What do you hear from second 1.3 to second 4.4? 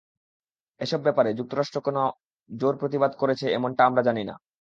যুক্তরাষ্ট্র কোনো জোর প্রতিবাদ করেছে এমনটা আমরা জানি না।